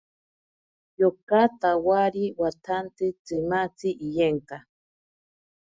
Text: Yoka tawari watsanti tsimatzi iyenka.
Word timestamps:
Yoka 0.99 1.41
tawari 1.61 2.23
watsanti 2.41 3.05
tsimatzi 3.25 3.89
iyenka. 4.07 4.57